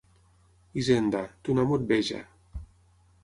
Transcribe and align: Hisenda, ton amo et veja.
Hisenda, 0.77 1.21
ton 1.47 1.61
amo 1.63 1.77
et 1.81 1.85
veja. 1.91 2.23